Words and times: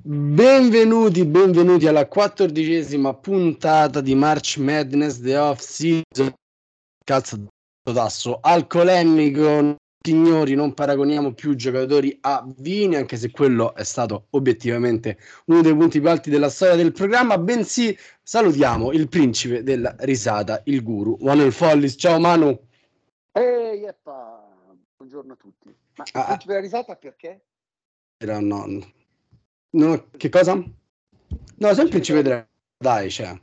Benvenuti, 0.00 1.24
benvenuti 1.26 1.86
alla 1.86 2.08
quattordicesima 2.08 3.14
puntata 3.14 4.00
di 4.00 4.14
March 4.14 4.56
Madness 4.56 5.20
The 5.20 5.36
Off 5.36 5.60
Season. 5.60 6.32
Cazzo 7.04 7.46
tasso 7.82 8.38
alcolemico. 8.40 9.76
Signori, 10.00 10.54
non 10.54 10.72
paragoniamo 10.72 11.34
più 11.34 11.54
giocatori 11.54 12.16
a 12.22 12.44
vini, 12.56 12.96
anche 12.96 13.16
se 13.16 13.30
quello 13.30 13.74
è 13.74 13.84
stato 13.84 14.26
obiettivamente 14.30 15.18
uno 15.46 15.60
dei 15.60 15.76
punti 15.76 16.00
più 16.00 16.08
alti 16.08 16.30
della 16.30 16.48
storia 16.48 16.74
del 16.74 16.92
programma, 16.92 17.38
bensì 17.38 17.96
salutiamo 18.22 18.92
il 18.92 19.08
principe 19.08 19.62
della 19.62 19.94
risata, 20.00 20.62
il 20.64 20.82
guru, 20.82 21.18
Manuel 21.20 21.52
Follis. 21.52 21.94
Ciao 21.96 22.18
Manu. 22.18 22.58
Ehi, 23.30 23.78
yeppa. 23.78 24.48
buongiorno 24.96 25.34
a 25.34 25.36
tutti. 25.36 25.68
Ma 25.96 26.04
il 26.04 26.10
ah, 26.14 26.24
principe 26.24 26.52
della 26.52 26.64
risata 26.64 26.96
perché? 26.96 27.44
Era 28.16 28.40
no, 28.40 28.66
no, 29.72 30.06
che 30.16 30.28
cosa? 30.28 30.54
No, 30.54 31.74
sempre 31.74 31.88
principe 31.88 32.22
della 32.22 32.46
dai, 32.82 33.10
cioè. 33.10 33.40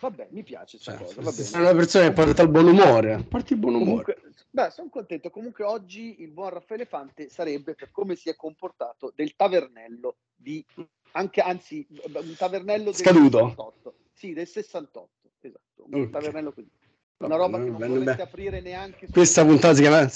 Vabbè, 0.00 0.28
mi 0.32 0.42
piace 0.42 0.78
cioè, 0.78 0.96
cosa. 0.96 1.30
Sei 1.30 1.60
una 1.60 1.74
persona 1.74 2.08
che 2.08 2.12
porta 2.12 2.42
il 2.42 2.48
buon 2.48 2.66
umore. 2.66 3.24
Porti 3.28 3.52
il 3.52 3.58
buon 3.58 3.74
umore. 3.76 4.04
Comunque, 4.04 4.32
beh, 4.50 4.70
sono 4.70 4.88
contento. 4.90 5.30
Comunque 5.30 5.64
oggi 5.64 6.20
il 6.20 6.30
buon 6.30 6.50
Raffaele 6.50 6.84
Fante 6.84 7.28
sarebbe 7.28 7.74
per 7.74 7.90
come 7.90 8.16
si 8.16 8.28
è 8.28 8.34
comportato 8.34 9.12
del 9.14 9.34
tavernello 9.36 10.16
di 10.34 10.64
anche 11.12 11.40
anzi 11.40 11.86
un 11.88 12.34
tavernello 12.36 12.84
del 12.84 12.94
Scaduto. 12.94 13.38
68. 13.38 13.94
Sì, 14.12 14.32
del 14.32 14.48
68, 14.48 15.08
esatto. 15.40 15.84
Un 15.86 15.94
okay. 15.94 16.10
tavernello 16.10 16.52
così. 16.52 16.70
Una 17.18 17.36
roba 17.36 17.58
che 17.58 17.64
non 17.64 17.76
bene, 17.78 17.92
vorreste 17.92 18.16
bene. 18.16 18.22
aprire 18.22 18.60
neanche 18.60 19.06
Questa 19.10 19.44
puntata 19.44 19.74
si 19.74 19.80
chiama 19.82 20.10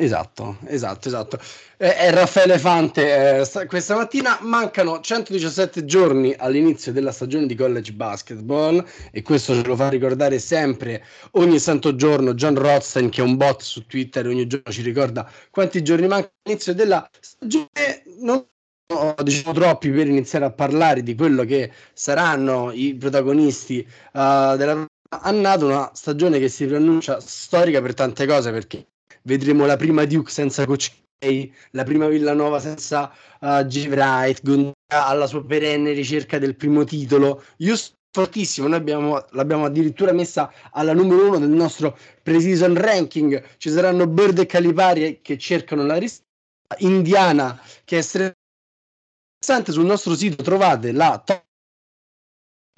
Esatto, 0.00 0.58
esatto, 0.66 1.08
esatto. 1.08 1.40
Eh, 1.76 1.96
è 1.96 2.12
Raffaele 2.12 2.56
Fante. 2.56 3.40
Eh, 3.40 3.66
questa 3.66 3.96
mattina 3.96 4.38
mancano 4.42 5.00
117 5.00 5.84
giorni 5.84 6.32
all'inizio 6.38 6.92
della 6.92 7.10
stagione 7.10 7.46
di 7.46 7.56
college 7.56 7.92
basketball 7.92 8.84
e 9.10 9.22
questo 9.22 9.54
ce 9.54 9.64
lo 9.64 9.74
fa 9.74 9.88
ricordare 9.88 10.38
sempre 10.38 11.04
ogni 11.32 11.58
santo 11.58 11.96
giorno 11.96 12.34
John 12.34 12.54
Rothstein 12.54 13.08
che 13.10 13.22
è 13.22 13.24
un 13.24 13.36
bot 13.36 13.62
su 13.62 13.86
Twitter 13.86 14.28
ogni 14.28 14.46
giorno 14.46 14.70
ci 14.70 14.82
ricorda 14.82 15.28
quanti 15.50 15.82
giorni 15.82 16.06
mancano 16.06 16.32
all'inizio 16.44 16.74
della 16.74 17.08
stagione. 17.18 17.66
Non 18.20 18.46
ho 18.94 19.14
diciamo 19.20 19.52
troppi 19.52 19.90
per 19.90 20.06
iniziare 20.06 20.44
a 20.44 20.52
parlare 20.52 21.02
di 21.02 21.16
quello 21.16 21.44
che 21.44 21.72
saranno 21.92 22.70
i 22.70 22.94
protagonisti 22.94 23.84
uh, 24.12 24.56
della 24.56 24.86
annata, 25.10 25.64
una 25.64 25.90
stagione 25.92 26.38
che 26.38 26.48
si 26.48 26.66
preannuncia 26.66 27.18
storica 27.20 27.80
per 27.80 27.94
tante 27.94 28.26
cose 28.26 28.52
perché 28.52 28.86
vedremo 29.28 29.66
la 29.66 29.76
prima 29.76 30.06
Duke 30.06 30.30
senza 30.30 30.64
Coach 30.64 30.90
K, 31.18 31.50
la 31.72 31.84
prima 31.84 32.08
Villanova 32.08 32.58
senza 32.58 33.12
uh, 33.40 33.62
J. 33.62 33.88
Wright, 33.88 34.42
Gonda 34.42 34.72
alla 34.88 35.26
sua 35.26 35.44
perenne 35.44 35.92
ricerca 35.92 36.38
del 36.38 36.56
primo 36.56 36.84
titolo. 36.84 37.44
Houston 37.58 37.96
fortissimo, 38.10 38.66
noi 38.66 38.78
abbiamo, 38.78 39.24
l'abbiamo 39.32 39.66
addirittura 39.66 40.12
messa 40.12 40.50
alla 40.72 40.94
numero 40.94 41.26
uno 41.26 41.38
del 41.38 41.50
nostro 41.50 41.96
pre-season 42.22 42.74
ranking. 42.74 43.56
Ci 43.58 43.70
saranno 43.70 44.06
Bird 44.06 44.38
e 44.38 44.46
Calipari 44.46 45.20
che 45.20 45.36
cercano 45.36 45.84
la 45.84 45.96
risposta. 45.96 46.26
Indiana 46.78 47.60
che 47.84 47.98
è 47.98 48.02
interessante 48.02 49.72
sul 49.72 49.84
nostro 49.84 50.14
sito 50.14 50.42
trovate 50.42 50.92
la 50.92 51.22
top 51.24 51.44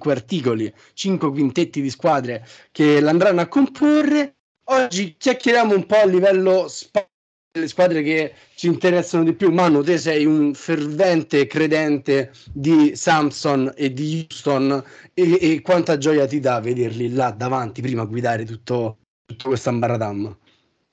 5 0.00 0.12
articoli, 0.12 0.74
5 0.94 1.30
quintetti 1.30 1.82
di 1.82 1.90
squadre 1.90 2.46
che 2.70 3.00
l'andranno 3.00 3.40
a 3.40 3.48
comporre 3.48 4.39
Oggi 4.72 5.16
chiacchieriamo 5.16 5.74
un 5.74 5.84
po' 5.84 5.96
a 5.96 6.06
livello 6.06 6.68
sp- 6.68 7.08
delle 7.50 7.66
squadre 7.66 8.02
che 8.04 8.34
ci 8.54 8.68
interessano 8.68 9.24
di 9.24 9.32
più. 9.32 9.50
Manu, 9.50 9.82
te 9.82 9.98
sei 9.98 10.24
un 10.24 10.54
fervente 10.54 11.48
credente 11.48 12.32
di 12.52 12.94
Samson 12.94 13.72
e 13.74 13.92
di 13.92 14.28
Houston 14.30 14.80
e, 15.12 15.38
e 15.40 15.60
quanta 15.60 15.98
gioia 15.98 16.24
ti 16.28 16.38
dà 16.38 16.60
vederli 16.60 17.12
là 17.12 17.32
davanti 17.32 17.82
prima 17.82 18.02
a 18.02 18.04
guidare 18.04 18.44
tutto, 18.44 18.98
tutto 19.24 19.48
questo 19.48 19.70
ambaradam? 19.70 20.38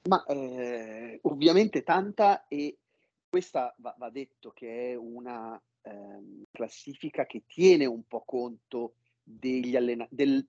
Ma 0.09 0.25
eh, 0.25 1.19
ovviamente 1.21 1.83
tanta 1.83 2.47
e 2.47 2.79
questa 3.29 3.75
va, 3.77 3.93
va 3.95 4.09
detto 4.09 4.49
che 4.55 4.93
è 4.93 4.95
una 4.95 5.55
eh, 5.83 5.91
classifica 6.51 7.27
che 7.27 7.43
tiene 7.45 7.85
un 7.85 8.01
po' 8.07 8.23
conto 8.25 8.95
degli 9.21 9.77
del, 10.09 10.47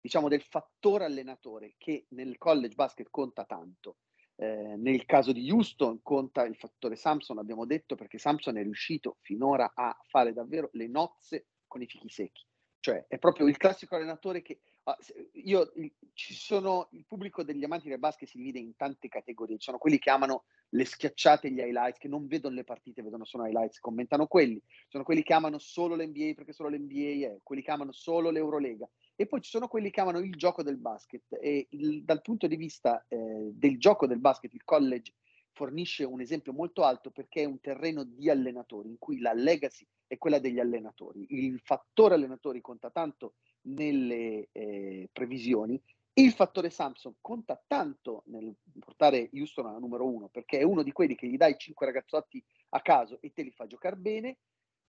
diciamo, 0.00 0.28
del 0.28 0.42
fattore 0.42 1.04
allenatore 1.04 1.74
che 1.76 2.06
nel 2.10 2.38
college 2.38 2.74
basket 2.74 3.08
conta 3.10 3.44
tanto. 3.44 3.98
Eh, 4.38 4.76
nel 4.76 5.06
caso 5.06 5.32
di 5.32 5.50
Houston 5.50 6.02
conta 6.02 6.44
il 6.44 6.56
fattore 6.56 6.96
Samson, 6.96 7.38
abbiamo 7.38 7.64
detto, 7.64 7.94
perché 7.94 8.18
Samson 8.18 8.58
è 8.58 8.62
riuscito 8.62 9.16
finora 9.20 9.72
a 9.74 9.96
fare 10.08 10.32
davvero 10.32 10.68
le 10.72 10.88
nozze 10.88 11.46
con 11.66 11.82
i 11.82 11.86
fichi 11.86 12.08
secchi. 12.08 12.44
Cioè 12.80 13.06
è 13.08 13.18
proprio 13.18 13.48
il 13.48 13.56
classico 13.56 13.96
allenatore 13.96 14.42
che 14.42 14.60
ah, 14.84 14.96
io 15.32 15.72
ci 16.12 16.34
sono 16.34 16.88
il 16.92 17.04
pubblico 17.04 17.42
degli 17.42 17.64
amanti 17.64 17.88
del 17.88 17.98
basket 17.98 18.28
si 18.28 18.36
divide 18.36 18.58
in 18.58 18.76
tante 18.76 19.08
categorie. 19.08 19.56
Ci 19.56 19.64
sono 19.64 19.78
quelli 19.78 19.98
che 19.98 20.10
amano 20.10 20.44
le 20.76 20.84
schiacciate 20.84 21.50
gli 21.50 21.58
highlights, 21.58 21.98
che 21.98 22.06
non 22.06 22.26
vedono 22.26 22.54
le 22.54 22.64
partite, 22.64 23.02
vedono 23.02 23.24
solo 23.24 23.46
highlights, 23.46 23.80
commentano 23.80 24.26
quelli. 24.26 24.60
Sono 24.88 25.04
quelli 25.04 25.22
che 25.22 25.32
amano 25.32 25.58
solo 25.58 25.96
l'NBA 25.96 26.34
perché 26.34 26.52
solo 26.52 26.68
l'NBA 26.68 27.26
è, 27.26 27.38
quelli 27.42 27.62
che 27.62 27.70
amano 27.70 27.92
solo 27.92 28.30
l'Eurolega. 28.30 28.88
E 29.16 29.26
poi 29.26 29.40
ci 29.40 29.50
sono 29.50 29.66
quelli 29.66 29.90
che 29.90 30.00
amano 30.00 30.18
il 30.18 30.34
gioco 30.36 30.62
del 30.62 30.76
basket 30.76 31.24
e 31.40 31.66
il, 31.70 32.04
dal 32.04 32.20
punto 32.20 32.46
di 32.46 32.56
vista 32.56 33.04
eh, 33.08 33.50
del 33.52 33.78
gioco 33.78 34.06
del 34.06 34.18
basket 34.18 34.52
il 34.52 34.64
college 34.64 35.14
fornisce 35.52 36.04
un 36.04 36.20
esempio 36.20 36.52
molto 36.52 36.84
alto 36.84 37.10
perché 37.10 37.40
è 37.40 37.46
un 37.46 37.58
terreno 37.60 38.04
di 38.04 38.28
allenatori 38.28 38.90
in 38.90 38.98
cui 38.98 39.20
la 39.20 39.32
legacy 39.32 39.86
è 40.06 40.18
quella 40.18 40.38
degli 40.38 40.58
allenatori. 40.58 41.24
Il 41.30 41.58
fattore 41.64 42.14
allenatori 42.14 42.60
conta 42.60 42.90
tanto 42.90 43.36
nelle 43.62 44.48
eh, 44.52 45.08
previsioni 45.10 45.80
il 46.18 46.32
fattore 46.32 46.70
Samson 46.70 47.16
conta 47.20 47.62
tanto 47.66 48.22
nel 48.26 48.54
portare 48.78 49.28
Houston 49.32 49.66
alla 49.66 49.78
numero 49.78 50.06
uno 50.06 50.28
perché 50.28 50.58
è 50.58 50.62
uno 50.62 50.82
di 50.82 50.92
quelli 50.92 51.14
che 51.14 51.26
gli 51.26 51.36
dai 51.36 51.56
cinque 51.58 51.86
ragazzotti 51.86 52.42
a 52.70 52.80
caso 52.80 53.18
e 53.20 53.32
te 53.32 53.42
li 53.42 53.50
fa 53.50 53.66
giocare 53.66 53.96
bene 53.96 54.38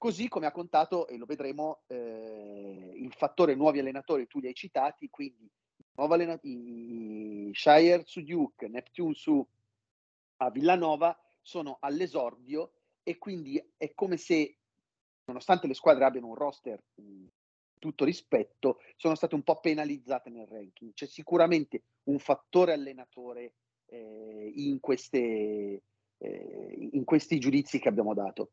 Così 0.02 0.26
come 0.26 0.46
ha 0.46 0.50
contato, 0.50 1.06
e 1.06 1.16
lo 1.16 1.26
vedremo, 1.26 1.82
eh, 1.86 2.90
il 2.96 3.12
fattore 3.12 3.54
nuovi 3.54 3.78
allenatori, 3.78 4.26
tu 4.26 4.40
li 4.40 4.48
hai 4.48 4.52
citati, 4.52 5.08
quindi 5.08 5.48
allenatori, 5.94 7.52
Shire 7.54 8.02
su 8.04 8.20
Duke, 8.22 8.66
Neptune 8.66 9.14
su 9.14 9.46
a 10.38 10.50
Villanova 10.50 11.16
sono 11.40 11.76
all'esordio 11.78 12.72
e 13.04 13.16
quindi 13.18 13.64
è 13.76 13.94
come 13.94 14.16
se, 14.16 14.58
nonostante 15.26 15.68
le 15.68 15.74
squadre 15.74 16.04
abbiano 16.04 16.26
un 16.26 16.34
roster 16.34 16.82
mh, 16.96 17.26
tutto 17.82 18.04
rispetto, 18.04 18.78
sono 18.94 19.16
state 19.16 19.34
un 19.34 19.42
po' 19.42 19.58
penalizzate 19.58 20.30
nel 20.30 20.46
ranking. 20.46 20.92
C'è 20.92 21.06
sicuramente 21.06 21.82
un 22.04 22.20
fattore 22.20 22.72
allenatore 22.72 23.54
eh, 23.86 24.52
in, 24.54 24.78
queste, 24.78 25.82
eh, 26.18 26.88
in 26.92 27.02
questi 27.02 27.40
giudizi 27.40 27.80
che 27.80 27.88
abbiamo 27.88 28.14
dato. 28.14 28.52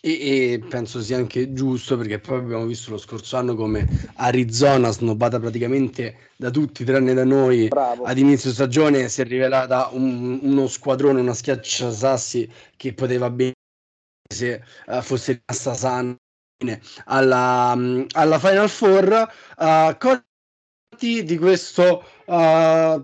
E, 0.00 0.52
e, 0.52 0.58
penso 0.66 1.00
sia 1.02 1.18
anche 1.18 1.52
giusto 1.52 1.96
perché 1.98 2.18
poi 2.18 2.38
abbiamo 2.38 2.64
visto 2.64 2.90
lo 2.90 2.98
scorso 2.98 3.36
anno 3.36 3.54
come 3.54 3.86
Arizona, 4.14 4.90
snobbata 4.90 5.38
praticamente 5.38 6.30
da 6.36 6.50
tutti 6.50 6.84
tranne 6.84 7.12
da 7.12 7.24
noi, 7.24 7.68
Bravo. 7.68 8.04
ad 8.04 8.16
inizio 8.16 8.50
stagione 8.50 9.08
si 9.08 9.20
è 9.20 9.24
rivelata 9.24 9.90
un, 9.92 10.40
uno 10.42 10.66
squadrone, 10.66 11.20
una 11.20 11.34
schiaccia 11.34 11.92
sassi 11.92 12.50
che 12.76 12.94
poteva 12.94 13.30
bene 13.30 13.52
se 14.32 14.60
uh, 14.86 15.02
fosse 15.02 15.42
rimasta 15.46 15.74
sana 15.74 16.16
alla, 17.04 17.76
alla 18.12 18.38
Final 18.38 18.68
Four. 18.68 19.28
Uh, 19.58 19.96
di 21.02 21.36
questo 21.36 22.04
uh, 22.26 22.32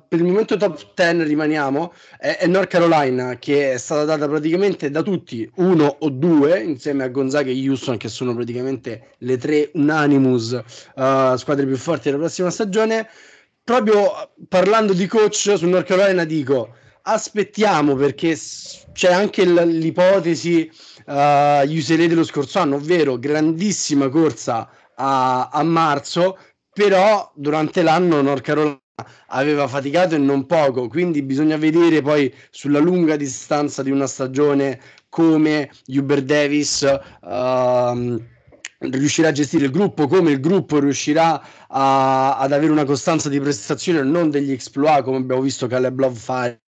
per 0.08 0.18
il 0.18 0.24
momento 0.24 0.56
top 0.56 0.92
10 0.94 1.24
rimaniamo 1.24 1.92
è, 2.18 2.36
è, 2.38 2.46
North 2.46 2.68
Carolina 2.68 3.38
che 3.38 3.72
è 3.72 3.76
stata 3.78 4.04
data 4.04 4.28
praticamente 4.28 4.90
da 4.90 5.02
tutti 5.02 5.50
uno 5.56 5.96
o 5.98 6.08
due 6.10 6.62
insieme 6.62 7.02
a 7.02 7.08
Gonzaga 7.08 7.50
e 7.50 7.68
Houston 7.68 7.96
che 7.96 8.08
sono 8.08 8.34
praticamente 8.34 9.14
le 9.18 9.36
tre 9.36 9.70
unanimous 9.74 10.52
uh, 10.52 11.34
squadre 11.36 11.66
più 11.66 11.76
forti 11.76 12.04
della 12.04 12.18
prossima 12.18 12.50
stagione 12.50 13.08
proprio 13.64 14.32
parlando 14.48 14.92
di 14.92 15.06
coach 15.06 15.54
su 15.56 15.66
North 15.66 15.86
Carolina 15.86 16.24
dico 16.24 16.74
aspettiamo 17.02 17.94
perché 17.96 18.38
c'è 18.92 19.12
anche 19.12 19.44
l'ipotesi 19.44 20.70
uh, 21.08 21.66
UCLA 21.66 22.06
dello 22.06 22.24
scorso 22.24 22.58
anno 22.58 22.76
ovvero 22.76 23.18
grandissima 23.18 24.08
corsa 24.08 24.68
a, 24.94 25.48
a 25.48 25.62
marzo 25.62 26.38
però 26.72 27.32
durante 27.34 27.82
l'anno 27.82 28.20
North 28.22 28.42
Carolina 28.42 28.80
aveva 29.28 29.66
faticato 29.68 30.14
e 30.14 30.18
non 30.18 30.46
poco, 30.46 30.88
quindi 30.88 31.22
bisogna 31.22 31.56
vedere 31.56 32.02
poi 32.02 32.32
sulla 32.50 32.78
lunga 32.78 33.16
distanza 33.16 33.82
di 33.82 33.90
una 33.90 34.06
stagione 34.06 34.80
come 35.08 35.70
Uber 35.86 36.22
Davis 36.22 36.82
uh, 36.82 38.22
riuscirà 38.78 39.28
a 39.28 39.32
gestire 39.32 39.64
il 39.66 39.70
gruppo, 39.70 40.06
come 40.06 40.30
il 40.30 40.40
gruppo 40.40 40.78
riuscirà 40.78 41.40
a, 41.68 42.38
ad 42.38 42.52
avere 42.52 42.72
una 42.72 42.84
costanza 42.84 43.28
di 43.28 43.40
prestazione, 43.40 44.02
non 44.02 44.30
degli 44.30 44.52
exploit 44.52 45.02
come 45.02 45.16
abbiamo 45.16 45.42
visto 45.42 45.66
Caleb 45.66 45.98
Love 45.98 46.18
fare 46.18 46.62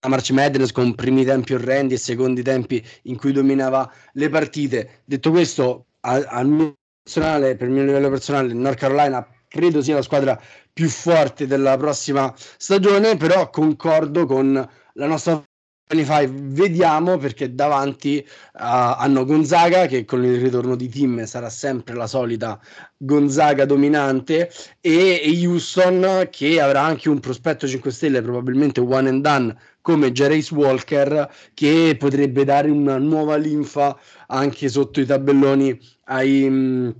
a 0.00 0.08
March 0.08 0.30
Madness 0.30 0.72
con 0.72 0.94
primi 0.94 1.24
tempi 1.24 1.54
orrendi 1.54 1.94
e 1.94 1.98
secondi 1.98 2.42
tempi 2.42 2.84
in 3.02 3.16
cui 3.16 3.32
dominava 3.32 3.90
le 4.12 4.28
partite. 4.28 5.02
Detto 5.04 5.30
questo, 5.30 5.86
al 6.00 6.46
mio 6.46 6.74
personale, 7.02 7.56
per 7.56 7.68
il 7.68 7.74
mio 7.74 7.84
livello 7.84 8.08
personale, 8.08 8.52
North 8.52 8.78
Carolina 8.78 9.26
credo 9.48 9.82
sia 9.82 9.94
la 9.94 10.02
squadra 10.02 10.40
più 10.72 10.88
forte 10.88 11.46
della 11.46 11.76
prossima 11.76 12.32
stagione, 12.36 13.16
però 13.16 13.48
concordo 13.50 14.26
con 14.26 14.68
la 14.92 15.06
nostra 15.06 15.42
25. 15.88 16.26
Vediamo 16.52 17.16
perché 17.16 17.54
davanti 17.54 18.18
uh, 18.26 18.58
hanno 18.58 19.24
Gonzaga 19.24 19.86
che 19.86 20.04
con 20.04 20.24
il 20.24 20.40
ritorno 20.40 20.74
di 20.74 20.88
Tim 20.88 21.24
sarà 21.24 21.48
sempre 21.48 21.94
la 21.94 22.08
solita 22.08 22.60
Gonzaga 22.96 23.64
dominante 23.64 24.50
e, 24.80 25.20
e 25.22 25.46
Houston 25.46 26.28
che 26.30 26.60
avrà 26.60 26.82
anche 26.82 27.08
un 27.08 27.20
prospetto 27.20 27.68
5 27.68 27.90
stelle 27.92 28.20
probabilmente 28.20 28.80
one 28.80 29.08
and 29.08 29.22
done 29.22 29.56
come 29.80 30.10
Jerace 30.10 30.52
Walker 30.52 31.30
che 31.54 31.94
potrebbe 31.96 32.44
dare 32.44 32.68
una 32.70 32.98
nuova 32.98 33.36
linfa 33.36 33.96
anche 34.26 34.68
sotto 34.68 35.00
i 35.00 35.06
tabelloni 35.06 35.78
ai 36.06 36.94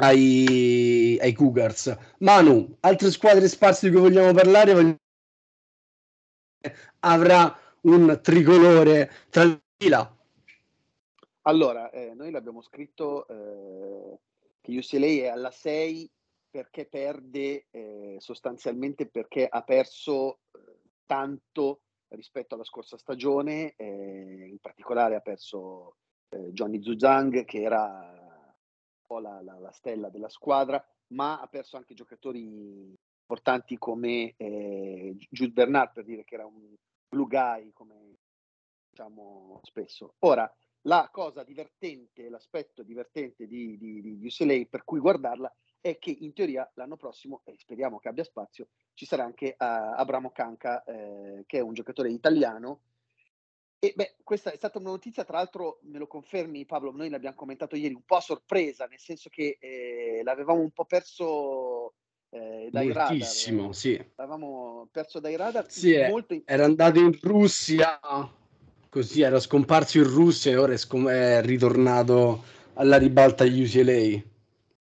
ai, 0.00 1.18
ai 1.20 1.32
Cougars. 1.32 1.96
Manu, 2.18 2.76
altre 2.80 3.10
squadre 3.10 3.48
sparse 3.48 3.88
di 3.88 3.92
cui 3.92 4.02
vogliamo 4.02 4.32
parlare? 4.32 4.96
Avrà 7.00 7.56
un 7.82 8.18
tricolore 8.22 9.10
tra 9.30 9.44
fila? 9.76 10.16
Allora, 11.42 11.90
eh, 11.90 12.14
noi 12.14 12.30
l'abbiamo 12.30 12.60
scritto 12.62 13.26
eh, 13.28 14.18
che 14.60 14.76
UCLA 14.76 15.24
è 15.24 15.28
alla 15.28 15.50
6 15.50 16.10
perché 16.50 16.86
perde 16.86 17.66
eh, 17.70 18.16
sostanzialmente 18.18 19.06
perché 19.06 19.46
ha 19.46 19.62
perso 19.62 20.40
eh, 20.52 20.58
tanto 21.06 21.80
rispetto 22.08 22.54
alla 22.54 22.64
scorsa 22.64 22.96
stagione, 22.96 23.74
eh, 23.76 24.46
in 24.48 24.58
particolare 24.58 25.14
ha 25.14 25.20
perso 25.20 25.96
eh, 26.30 26.52
Johnny 26.52 26.82
Zuzang 26.82 27.44
che 27.44 27.62
era 27.62 28.18
po' 29.08 29.18
la, 29.18 29.40
la, 29.40 29.58
la, 29.58 29.72
stella 29.72 30.10
della 30.10 30.28
squadra, 30.28 30.84
ma 31.08 31.40
ha 31.40 31.46
perso 31.48 31.78
anche 31.78 31.94
giocatori 31.94 32.42
importanti 32.42 33.78
come 33.78 34.34
eh, 34.36 35.16
Jude 35.30 35.52
Bernard, 35.52 35.92
per 35.92 36.04
dire 36.04 36.24
che 36.24 36.34
era 36.34 36.46
un 36.46 36.74
blue 37.08 37.26
guy, 37.26 37.72
come 37.72 38.18
diciamo 38.90 39.60
spesso. 39.62 40.14
Ora, 40.20 40.52
la 40.82 41.08
cosa 41.12 41.42
divertente, 41.42 42.28
l'aspetto 42.28 42.82
divertente 42.82 43.46
di, 43.46 43.76
di, 43.78 44.00
di 44.00 44.26
UCLA 44.26 44.66
per 44.68 44.84
cui 44.84 45.00
guardarla 45.00 45.52
è 45.80 45.98
che 45.98 46.10
in 46.10 46.32
teoria 46.32 46.68
l'anno 46.74 46.96
prossimo, 46.96 47.42
e 47.44 47.54
speriamo 47.56 47.98
che 47.98 48.08
abbia 48.08 48.24
spazio, 48.24 48.68
ci 48.94 49.06
sarà 49.06 49.24
anche 49.24 49.56
uh, 49.58 49.64
Abramo 49.64 50.30
Canca, 50.30 50.82
eh, 50.84 51.44
che 51.46 51.58
è 51.58 51.62
un 51.62 51.74
giocatore 51.74 52.10
italiano 52.10 52.82
e 53.80 53.92
beh, 53.94 54.16
questa 54.24 54.50
è 54.50 54.56
stata 54.56 54.78
una 54.78 54.90
notizia, 54.90 55.24
tra 55.24 55.36
l'altro 55.36 55.78
me 55.82 55.98
lo 55.98 56.08
confermi 56.08 56.66
Pablo, 56.66 56.90
noi 56.90 57.10
l'abbiamo 57.10 57.36
commentato 57.36 57.76
ieri, 57.76 57.94
un 57.94 58.02
po' 58.02 58.16
a 58.16 58.20
sorpresa, 58.20 58.86
nel 58.86 58.98
senso 58.98 59.28
che 59.30 59.56
eh, 59.60 60.20
l'avevamo 60.24 60.60
un 60.60 60.72
po' 60.72 60.84
perso 60.84 61.94
eh, 62.30 62.70
dai 62.72 62.88
Moltissimo, 62.88 63.58
radar. 63.58 63.74
sì. 63.74 64.10
Perso 64.98 65.20
dai 65.20 65.36
radar. 65.36 65.70
Sì, 65.70 65.96
molto... 66.10 66.42
era 66.44 66.64
andato 66.64 66.98
in 66.98 67.16
Russia, 67.20 68.00
così 68.88 69.22
era 69.22 69.38
scomparso 69.38 69.98
in 69.98 70.12
Russia 70.12 70.50
e 70.50 70.56
ora 70.56 70.72
è, 70.72 70.76
scom- 70.76 71.08
è 71.08 71.40
ritornato 71.40 72.42
alla 72.74 72.98
ribalta 72.98 73.44
UCLA. 73.44 74.20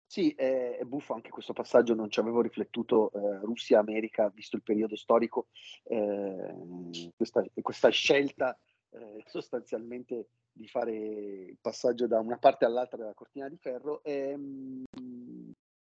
Sì, 0.05 0.35
è, 0.37 0.79
è, 0.79 0.83
buffo 0.83 1.15
anche 1.15 1.31
questo 1.31 1.53
passaggio, 1.53 1.95
non 1.95 2.11
ci 2.11 2.19
avevo 2.19 2.41
riflettuto, 2.41 3.13
eh, 3.13 3.39
Russia-America, 3.45 4.29
visto 4.35 4.57
il 4.57 4.65
periodo 4.65 4.97
storico, 4.97 5.47
eh, 5.85 7.13
questa, 7.17 7.45
questa, 7.63 7.89
scelta 7.91 8.59
eh, 8.91 9.23
sostanzialmente 9.27 10.31
di 10.51 10.67
fare 10.67 10.97
il 10.97 11.59
passaggio 11.61 12.09
da 12.09 12.19
una 12.19 12.39
parte 12.39 12.65
all'altra 12.65 12.99
della 12.99 13.15
cortina 13.15 13.49
di 13.49 13.57
ferro. 13.57 14.03
È 14.03 14.35
mh, 14.35 14.83
mm, 15.01 15.51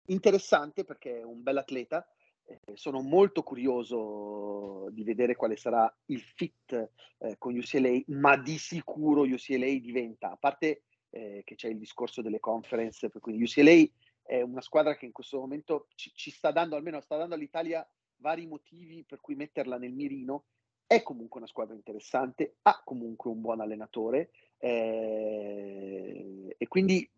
interessante 0.06 0.84
perché 0.84 1.18
è 1.18 1.24
un 1.24 1.42
bel 1.42 1.56
atleta. 1.56 2.06
Eh, 2.48 2.60
sono 2.74 3.02
molto 3.02 3.42
curioso 3.42 4.88
di 4.90 5.02
vedere 5.02 5.34
quale 5.34 5.56
sarà 5.56 5.92
il 6.06 6.20
fit 6.20 6.90
eh, 7.18 7.36
con 7.38 7.56
UCLA, 7.56 8.02
ma 8.08 8.36
di 8.36 8.56
sicuro 8.56 9.22
UCLA 9.22 9.78
diventa, 9.80 10.30
a 10.30 10.36
parte 10.36 10.82
eh, 11.10 11.42
che 11.44 11.56
c'è 11.56 11.68
il 11.68 11.78
discorso 11.78 12.22
delle 12.22 12.38
conference, 12.38 13.10
cui 13.20 13.42
UCLA 13.42 13.84
è 14.22 14.40
una 14.42 14.60
squadra 14.60 14.96
che 14.96 15.06
in 15.06 15.12
questo 15.12 15.38
momento 15.38 15.88
ci, 15.96 16.12
ci 16.14 16.30
sta 16.30 16.52
dando, 16.52 16.76
almeno 16.76 17.00
sta 17.00 17.16
dando 17.16 17.34
all'Italia 17.34 17.86
vari 18.18 18.46
motivi 18.46 19.04
per 19.04 19.20
cui 19.20 19.34
metterla 19.34 19.76
nel 19.76 19.92
mirino 19.92 20.44
è 20.86 21.02
comunque 21.02 21.40
una 21.40 21.48
squadra 21.48 21.74
interessante, 21.74 22.58
ha 22.62 22.80
comunque 22.84 23.28
un 23.30 23.40
buon 23.40 23.60
allenatore 23.60 24.30
eh, 24.58 26.54
e 26.56 26.68
quindi 26.68 27.10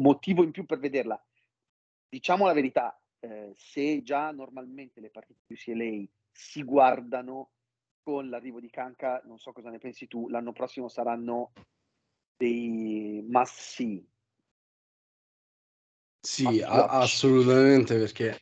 motivo 0.00 0.44
in 0.44 0.52
più 0.52 0.64
per 0.64 0.78
vederla. 0.78 1.20
Diciamo 2.08 2.46
la 2.46 2.52
verità, 2.52 3.01
eh, 3.22 3.52
se 3.54 4.02
già 4.02 4.32
normalmente 4.32 5.00
le 5.00 5.10
partite 5.10 5.40
di 5.46 5.54
UCLA 5.54 6.04
si 6.32 6.64
guardano 6.64 7.50
con 8.02 8.28
l'arrivo 8.28 8.58
di 8.58 8.68
Canca, 8.68 9.22
non 9.26 9.38
so 9.38 9.52
cosa 9.52 9.70
ne 9.70 9.78
pensi 9.78 10.08
tu, 10.08 10.28
l'anno 10.28 10.52
prossimo 10.52 10.88
saranno 10.88 11.52
dei 12.36 13.24
see. 13.44 14.04
Sì, 16.20 16.60
a- 16.62 16.86
assolutamente 16.86 17.96
perché 17.96 18.40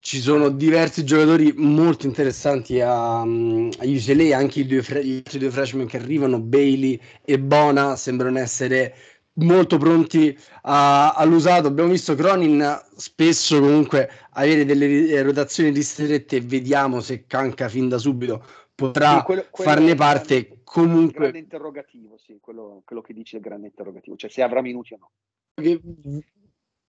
ci 0.00 0.20
sono 0.20 0.50
diversi 0.50 1.04
giocatori 1.04 1.52
molto 1.54 2.06
interessanti 2.06 2.80
a, 2.80 3.20
a 3.20 3.24
UCLA, 3.24 4.36
anche 4.36 4.60
i 4.60 4.66
due, 4.66 4.82
gli 5.02 5.16
altri 5.16 5.38
due 5.38 5.50
freshman 5.50 5.86
che 5.86 5.96
arrivano, 5.96 6.40
Bailey 6.40 7.00
e 7.24 7.38
Bona, 7.38 7.96
sembrano 7.96 8.38
essere 8.38 8.94
molto 9.34 9.78
pronti 9.78 10.36
a, 10.62 11.12
all'usato. 11.12 11.68
Abbiamo 11.68 11.90
visto 11.90 12.14
Cronin 12.14 12.82
spesso 12.96 13.60
comunque 13.60 14.10
avere 14.30 14.64
delle 14.64 15.08
eh, 15.08 15.22
rotazioni 15.22 15.70
ristrette 15.70 16.40
vediamo 16.40 17.00
se 17.00 17.26
Canca 17.26 17.68
fin 17.68 17.88
da 17.88 17.98
subito 17.98 18.44
potrà 18.74 19.22
quello, 19.22 19.46
quello 19.50 19.70
farne 19.70 19.94
parte. 19.94 20.58
Comunque, 20.64 21.20
grande 21.20 21.38
interrogativo, 21.38 22.16
sì, 22.18 22.38
quello, 22.40 22.82
quello 22.84 23.00
che 23.00 23.12
dice 23.12 23.36
il 23.36 23.42
grande 23.42 23.68
interrogativo, 23.68 24.16
cioè 24.16 24.30
se 24.30 24.42
avrà 24.42 24.60
minuti 24.60 24.94
o 24.94 24.96
no. 24.98 25.10
Che, 25.54 25.80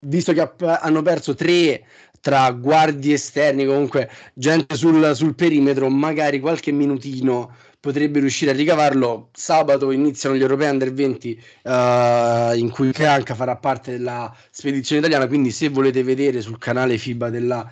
visto 0.05 0.31
che 0.31 0.53
hanno 0.63 1.01
perso 1.01 1.33
tre 1.33 1.85
tra 2.21 2.49
guardie 2.51 3.15
esterni, 3.15 3.65
comunque 3.65 4.09
gente 4.33 4.75
sul, 4.75 5.13
sul, 5.13 5.35
perimetro, 5.35 5.89
magari 5.89 6.39
qualche 6.39 6.71
minutino 6.71 7.53
potrebbe 7.85 8.19
riuscire 8.19 8.49
a 8.49 8.55
ricavarlo. 8.55 9.29
Sabato 9.31 9.91
iniziano 9.91 10.35
gli 10.35 10.41
europei 10.41 10.71
under 10.71 10.91
20 10.91 11.43
uh, 11.65 11.69
eh, 11.69 12.57
in 12.57 12.71
cui 12.71 12.91
Canca 12.91 13.35
farà 13.35 13.55
parte 13.57 13.91
della 13.91 14.35
spedizione 14.49 15.01
italiana, 15.01 15.27
quindi 15.27 15.51
se 15.51 15.69
volete 15.69 16.01
vedere 16.01 16.41
sul 16.41 16.57
canale 16.57 16.97
FIBA 16.97 17.29
della 17.29 17.71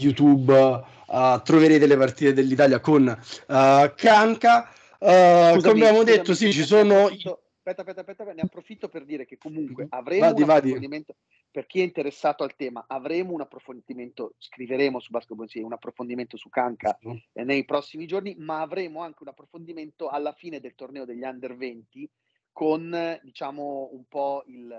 YouTube 0.00 0.54
uh, 0.54 1.42
troverete 1.42 1.86
le 1.86 1.96
partite 1.98 2.32
dell'Italia 2.32 2.80
con 2.80 3.06
uh, 3.06 3.92
Canca. 3.94 4.72
Uh, 4.98 5.60
come 5.60 5.70
abbiamo 5.70 6.02
detto, 6.02 6.32
sì, 6.32 6.50
ci 6.50 6.64
sono... 6.64 7.08
Aspetta, 7.08 7.82
aspetta, 7.82 8.00
aspetta, 8.00 8.32
ne 8.32 8.40
approfitto 8.40 8.88
per 8.88 9.04
dire 9.04 9.26
che 9.26 9.36
comunque 9.36 9.86
avremo 9.90 10.28
vadi, 10.28 10.40
un 10.40 10.46
vadi. 10.46 11.04
Per 11.52 11.66
chi 11.66 11.80
è 11.80 11.82
interessato 11.82 12.42
al 12.42 12.56
tema, 12.56 12.86
avremo 12.88 13.34
un 13.34 13.42
approfondimento, 13.42 14.34
scriveremo 14.38 14.98
su 14.98 15.10
Basketball 15.10 15.44
Insieme 15.44 15.66
un 15.66 15.74
approfondimento 15.74 16.38
su 16.38 16.48
Canca 16.48 16.98
eh, 17.34 17.44
nei 17.44 17.66
prossimi 17.66 18.06
giorni, 18.06 18.34
ma 18.38 18.62
avremo 18.62 19.02
anche 19.02 19.22
un 19.22 19.28
approfondimento 19.28 20.08
alla 20.08 20.32
fine 20.32 20.60
del 20.60 20.74
torneo 20.74 21.04
degli 21.04 21.22
Under 21.22 21.54
20 21.54 22.10
con, 22.50 23.20
diciamo, 23.22 23.90
un 23.92 24.04
po' 24.08 24.44
il, 24.46 24.74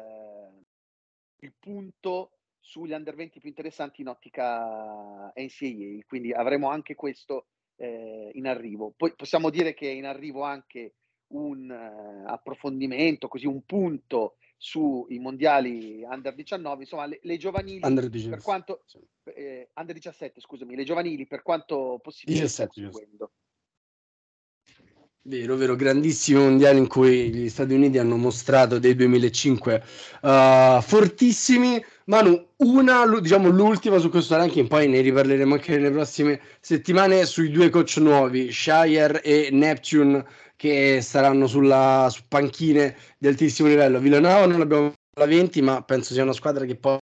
il 1.41 1.53
punto 1.59 2.31
sugli 2.59 2.93
under 2.93 3.13
20 3.13 3.39
più 3.39 3.49
interessanti 3.49 4.01
in 4.01 4.07
ottica 4.07 5.31
NCAA, 5.35 6.05
quindi 6.07 6.31
avremo 6.31 6.69
anche 6.69 6.95
questo 6.95 7.47
eh, 7.75 8.31
in 8.33 8.47
arrivo. 8.47 8.93
Poi 8.97 9.13
possiamo 9.15 9.49
dire 9.49 9.73
che 9.73 9.89
è 9.89 9.93
in 9.93 10.05
arrivo 10.05 10.43
anche 10.43 10.95
un 11.33 11.69
uh, 11.69 12.27
approfondimento, 12.29 13.27
così 13.27 13.47
un 13.47 13.63
punto 13.63 14.37
sui 14.63 15.19
mondiali 15.19 16.05
under 16.09 16.33
19, 16.33 16.83
insomma 16.83 17.05
le, 17.05 17.19
le 17.21 17.35
giovanili 17.35 17.81
under 17.83 18.09
per 18.09 18.41
quanto 18.41 18.85
eh, 19.25 19.67
under 19.75 19.93
17, 19.93 20.39
scusami, 20.39 20.77
le 20.77 20.85
giovanili 20.85 21.27
per 21.27 21.41
quanto 21.41 21.99
possibile 22.01 22.39
17, 22.39 22.89
seguendo. 22.89 23.31
Vero, 25.25 25.57
vero, 25.57 25.75
grandissimo 25.75 26.43
mondiale 26.43 26.77
in 26.77 26.87
cui 26.87 27.29
gli 27.29 27.49
Stati 27.49 27.73
Uniti 27.73 27.97
hanno 27.97 28.15
mostrato 28.15 28.79
dei 28.79 28.95
2005 28.95 29.83
uh, 30.21 30.27
eh, 30.27 30.79
fortissimi. 30.81 31.83
Manu, 32.05 32.51
una, 32.57 33.05
diciamo 33.19 33.49
l'ultima 33.49 33.99
su 33.99 34.09
questo 34.09 34.37
ranking, 34.37 34.67
poi 34.67 34.87
ne 34.87 35.01
riparleremo 35.01 35.55
anche 35.55 35.71
nelle 35.71 35.91
prossime 35.91 36.39
settimane 36.61 37.25
sui 37.25 37.51
due 37.51 37.69
coach 37.69 37.97
nuovi, 37.97 38.49
Shire 38.49 39.21
e 39.21 39.49
Neptune, 39.51 40.25
che 40.63 41.01
saranno 41.01 41.45
sulla 41.45 42.07
su 42.09 42.21
panchine 42.25 42.95
di 43.17 43.27
altissimo 43.27 43.67
livello. 43.67 43.99
Villanova 43.99 44.45
non 44.45 44.61
abbiamo 44.61 44.93
la 45.17 45.25
20, 45.25 45.61
ma 45.61 45.83
penso 45.83 46.13
sia 46.13 46.23
una 46.23 46.31
squadra 46.31 46.63
che 46.63 46.77
poi 46.77 46.97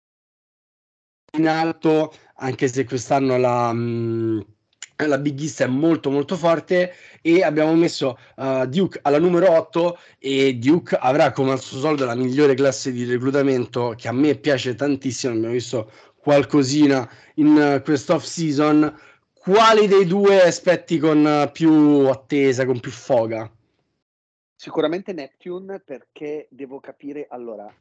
in 1.37 1.47
alto, 1.47 2.15
anche 2.37 2.69
se 2.69 2.87
quest'anno 2.87 3.37
la... 3.37 3.71
Mm, 3.71 4.41
la 5.07 5.19
Big 5.19 5.41
East 5.41 5.63
è 5.63 5.67
molto 5.67 6.11
molto 6.11 6.37
forte. 6.37 6.95
E 7.21 7.43
abbiamo 7.43 7.75
messo 7.75 8.19
uh, 8.37 8.65
Duke 8.65 8.99
alla 9.03 9.19
numero 9.19 9.51
8 9.51 9.99
e 10.19 10.55
Duke 10.55 10.97
avrà 10.97 11.31
come 11.33 11.53
al 11.53 11.61
suo 11.61 11.81
solito 11.81 12.07
la 12.07 12.15
migliore 12.15 12.55
classe 12.55 12.93
di 12.93 13.05
reclutamento 13.05 13.95
che 13.95 14.09
a 14.09 14.13
me 14.13 14.37
piace 14.37 14.75
tantissimo, 14.75 15.35
abbiamo 15.35 15.53
visto 15.53 15.91
qualcosina 16.17 17.07
in 17.35 17.49
uh, 17.49 17.83
quest'off 17.83 18.25
season 18.25 18.95
quali 19.41 19.87
dei 19.87 20.05
due 20.05 20.43
aspetti 20.43 20.99
con 20.99 21.25
uh, 21.25 21.51
più 21.51 22.07
attesa, 22.09 22.67
con 22.67 22.79
più 22.79 22.91
foga? 22.91 23.51
Sicuramente 24.55 25.15
Neptune 25.15 25.81
perché 25.81 26.47
devo 26.51 26.79
capire, 26.79 27.27
allora, 27.27 27.75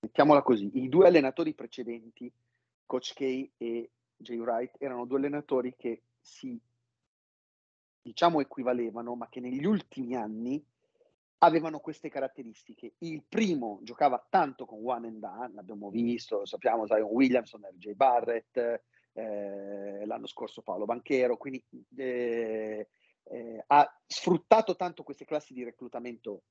mettiamola 0.00 0.40
così, 0.40 0.70
i 0.82 0.88
due 0.88 1.06
allenatori 1.06 1.52
precedenti, 1.52 2.32
Coach 2.86 3.12
K 3.12 3.50
e 3.58 3.90
Jay 4.16 4.38
Wright 4.38 4.76
erano 4.78 5.04
due 5.04 5.18
allenatori 5.18 5.74
che 5.76 6.02
si 6.18 6.58
diciamo 8.00 8.40
equivalevano, 8.40 9.14
ma 9.14 9.28
che 9.28 9.40
negli 9.40 9.66
ultimi 9.66 10.16
anni 10.16 10.64
avevano 11.38 11.78
queste 11.80 12.08
caratteristiche. 12.08 12.94
Il 13.00 13.22
primo 13.28 13.80
giocava 13.82 14.24
tanto 14.30 14.64
con 14.64 14.80
one 14.82 15.08
and 15.08 15.18
done, 15.18 15.52
l'abbiamo 15.54 15.90
visto, 15.90 16.38
lo 16.38 16.46
sappiamo, 16.46 16.86
Zion 16.86 17.10
Williamson, 17.10 17.60
RJ 17.70 17.92
Barrett, 17.92 18.82
eh, 19.12 20.04
l'anno 20.06 20.26
scorso 20.26 20.62
Paolo 20.62 20.84
Banchero, 20.84 21.36
quindi 21.36 21.62
eh, 21.96 22.88
eh, 23.24 23.64
ha 23.66 24.00
sfruttato 24.06 24.76
tanto 24.76 25.02
queste 25.02 25.24
classi 25.24 25.52
di 25.52 25.64
reclutamento 25.64 26.44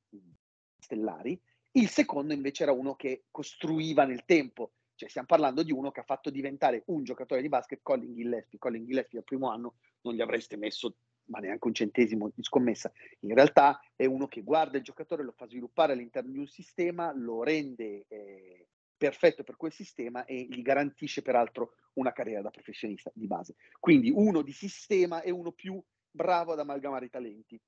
stellari. 0.80 1.40
Il 1.72 1.88
secondo 1.88 2.34
invece 2.34 2.64
era 2.64 2.72
uno 2.72 2.96
che 2.96 3.24
costruiva 3.32 4.04
nel 4.04 4.26
tempo, 4.26 4.74
cioè, 4.96 5.10
stiamo 5.10 5.28
parlando 5.28 5.64
di 5.64 5.72
uno 5.72 5.90
che 5.90 6.02
ha 6.02 6.04
fatto 6.04 6.30
diventare 6.30 6.84
un 6.88 7.04
giocatore 7.04 7.42
di 7.42 7.50
basket 7.50 7.80
Colin 7.82 8.14
Gillespie. 8.14 8.60
Colin 8.60 8.86
Gillespie 8.86 9.20
al 9.20 9.26
primo 9.26 9.50
anno 9.50 9.76
non 10.02 10.14
gli 10.14 10.22
avreste 10.22 10.58
messo 10.58 10.96
ma 11.26 11.40
neanche 11.40 11.66
un 11.66 11.74
centesimo 11.74 12.30
di 12.36 12.44
scommessa. 12.44 12.92
In 13.22 13.34
realtà 13.34 13.80
è 13.96 14.06
uno 14.06 14.28
che 14.28 14.42
guarda 14.42 14.78
il 14.78 14.84
giocatore, 14.84 15.24
lo 15.24 15.32
fa 15.32 15.48
sviluppare 15.48 15.94
all'interno 15.94 16.30
di 16.32 16.38
un 16.38 16.48
sistema, 16.48 17.12
lo 17.16 17.42
rende 17.42 18.06
eh, 18.10 18.68
perfetto 19.02 19.44
per 19.44 19.58
quel 19.58 19.74
sistema 19.74 20.26
e 20.26 20.46
gli 20.48 20.62
garantisce 20.62 21.24
peraltro 21.24 21.74
una 21.94 22.12
carriera 22.12 22.44
da 22.44 22.52
professionista 22.52 23.12
di 23.16 23.26
base. 23.26 23.56
Quindi 23.80 24.12
uno 24.12 24.44
di 24.44 24.52
sistema 24.52 25.24
e 25.24 25.32
uno 25.32 25.52
più 25.54 25.84
bravo 26.12 26.52
ad 26.52 26.60
amalgamare 26.60 27.06
i 27.06 27.10
talenti. 27.10 27.60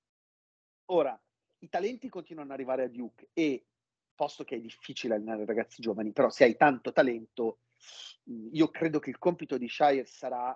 Ora, 0.91 1.19
i 1.57 1.69
talenti 1.69 2.07
continuano 2.07 2.49
ad 2.49 2.53
arrivare 2.53 2.83
a 2.83 2.87
Duke 2.87 3.29
e 3.33 3.65
posto 4.13 4.43
che 4.43 4.57
è 4.57 4.59
difficile 4.59 5.15
allenare 5.15 5.43
ragazzi 5.43 5.81
giovani, 5.81 6.11
però 6.11 6.29
se 6.29 6.43
hai 6.43 6.55
tanto 6.55 6.91
talento, 6.91 7.61
io 8.51 8.69
credo 8.69 8.99
che 8.99 9.09
il 9.09 9.17
compito 9.17 9.57
di 9.57 9.67
Shire 9.67 10.05
sarà 10.05 10.55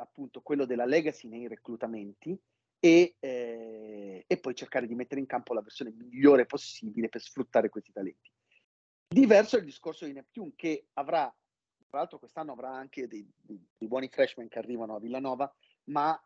appunto 0.00 0.40
quello 0.40 0.64
della 0.64 0.86
legacy 0.86 1.28
nei 1.28 1.46
reclutamenti 1.46 2.36
e, 2.80 3.14
eh, 3.20 4.24
e, 4.26 4.38
poi 4.38 4.56
cercare 4.56 4.88
di 4.88 4.96
mettere 4.96 5.20
in 5.20 5.26
campo 5.26 5.54
la 5.54 5.62
versione 5.62 5.92
migliore 5.92 6.46
possibile 6.46 7.08
per 7.08 7.20
sfruttare 7.20 7.68
questi 7.68 7.92
talenti. 7.92 8.28
Diverso 9.08 9.56
è 9.56 9.60
il 9.60 9.64
discorso 9.64 10.04
di 10.04 10.12
Neptune 10.12 10.52
che 10.54 10.88
avrà, 10.92 11.34
tra 11.88 11.98
l'altro 11.98 12.18
quest'anno 12.18 12.52
avrà 12.52 12.70
anche 12.70 13.08
dei, 13.08 13.26
dei, 13.40 13.58
dei 13.76 13.88
buoni 13.88 14.08
freshman 14.08 14.48
che 14.48 14.58
arrivano 14.58 14.94
a 14.94 15.00
Villanova, 15.00 15.52
ma 15.84 16.20